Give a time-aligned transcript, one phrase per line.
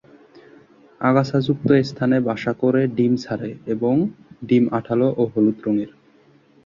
[1.01, 3.95] আগাছা যুক্ত স্থানে বাসা করে ডিম ছাড়ে এবং
[4.47, 5.91] ডিম আঠালো ও হলুদ রঙের।